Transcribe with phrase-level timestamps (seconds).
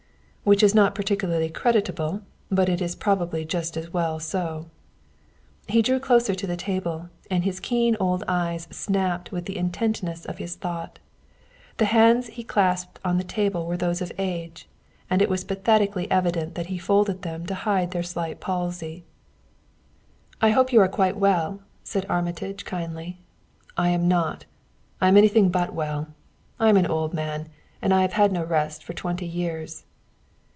[0.43, 4.65] "Which is not particularly creditable; but it's probably just as well so."
[5.67, 10.25] He drew closer to the table, and his keen old eyes snapped with the intentness
[10.25, 10.97] of his thought.
[11.77, 14.67] The hands he clasped on the table were those of age,
[15.11, 19.05] and it was pathetically evident that he folded them to hide their slight palsy.
[20.41, 23.19] "I hope you are quite well," said Armitage kindly.
[23.77, 24.45] "I am not.
[24.99, 26.07] I am anything but well.
[26.59, 27.47] I am an old man,
[27.79, 29.85] and I have had no rest for twenty years."